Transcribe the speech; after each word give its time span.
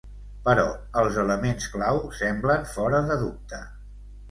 Però 0.45 0.63
els 1.01 1.19
elements 1.25 1.67
clau 1.75 2.01
semblen 2.23 2.67
fora 2.73 3.05
de 3.13 3.21
dubte. 3.27 3.63